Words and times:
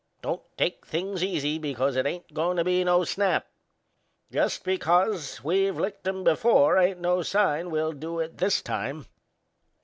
Don't 0.23 0.41
take 0.57 0.83
things 0.83 1.23
easy, 1.23 1.59
because 1.59 1.95
it 1.95 2.07
ain't 2.07 2.33
goin' 2.33 2.57
to 2.57 2.63
be 2.63 2.83
no 2.83 3.03
snap. 3.03 3.45
Just 4.31 4.63
because 4.63 5.43
we've 5.43 5.77
licked 5.79 6.07
'em 6.07 6.23
before 6.23 6.75
ain't 6.79 6.99
no 6.99 7.21
sign 7.21 7.69
we'll 7.69 7.93
do 7.93 8.19
it 8.19 8.39
this 8.39 8.63
time." 8.63 9.05